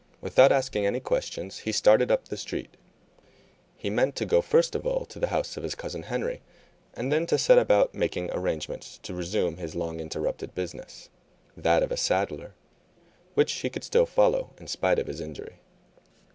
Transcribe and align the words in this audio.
Without 0.19 0.51
asking 0.51 0.83
any 0.87 0.99
questions, 0.99 1.59
he 1.59 1.71
started 1.71 2.09
up 2.09 2.25
the 2.27 2.35
street. 2.35 2.75
He 3.77 3.91
meant 3.91 4.15
to 4.15 4.25
go, 4.25 4.41
first 4.41 4.73
of 4.73 4.83
all, 4.87 5.05
to 5.05 5.19
the 5.19 5.27
house 5.27 5.57
of 5.57 5.61
his 5.61 5.75
cousin 5.75 6.01
Henry, 6.01 6.41
and 6.95 7.11
then 7.11 7.27
to 7.27 7.37
set 7.37 7.59
about 7.59 7.93
making 7.93 8.31
arrangements 8.31 8.97
to 9.03 9.13
resume 9.13 9.57
his 9.57 9.75
long 9.75 9.99
interrupted 9.99 10.55
business, 10.55 11.11
that 11.55 11.83
of 11.83 11.91
a 11.91 11.97
saddler, 11.97 12.55
which 13.35 13.53
he 13.53 13.69
could 13.69 13.83
still 13.83 14.07
follow 14.07 14.53
in 14.57 14.65
spite 14.65 14.97
of 14.97 15.05
his 15.05 15.21
injury. 15.21 15.57